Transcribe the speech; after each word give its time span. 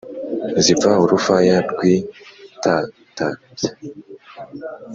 Zipfa 0.63 0.91
urufaya 1.03 1.57
rw'itatabya, 1.69 3.71